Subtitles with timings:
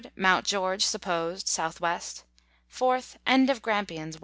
[0.15, 1.99] Mount George (supposed), S.W.
[2.73, 3.17] 4th.
[3.27, 4.19] End of Grampians, W.